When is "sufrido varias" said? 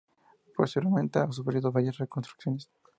1.31-1.99